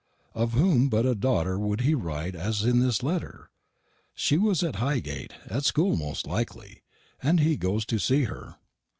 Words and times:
Of 0.33 0.53
whom 0.53 0.89
but 0.89 1.05
of 1.05 1.11
a 1.11 1.19
daughter 1.19 1.59
would 1.59 1.81
he 1.81 1.93
write 1.93 2.33
as 2.33 2.63
in 2.63 2.79
this 2.79 3.03
letter? 3.03 3.51
She 4.15 4.35
was 4.35 4.63
at 4.63 4.77
Highgate, 4.77 5.35
at 5.45 5.63
school 5.63 5.95
most 5.95 6.25
likely, 6.25 6.81
and 7.21 7.39
he 7.39 7.55
goes 7.55 7.85
to 7.85 7.99
see 7.99 8.23
her. 8.23 8.55